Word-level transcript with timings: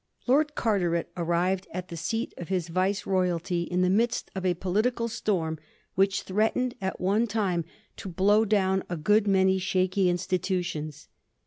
Lord 0.25 0.55
Carteret 0.55 1.11
arrived 1.15 1.67
at 1.71 1.89
the 1.89 1.95
seat 1.95 2.33
of 2.37 2.47
his 2.47 2.69
Vice 2.69 3.05
royalty 3.05 3.61
in 3.61 3.83
the 3.83 3.89
midst 3.91 4.31
of 4.33 4.47
a 4.47 4.55
political 4.55 5.07
storm 5.07 5.59
which 5.93 6.23
threatened 6.23 6.73
at 6.81 6.99
one 6.99 7.27
time 7.27 7.65
to 7.97 8.09
blow 8.09 8.43
down 8.43 8.81
a 8.89 8.97
good 8.97 9.27
many 9.27 9.59
shaky 9.59 10.09
institutions. 10.09 11.07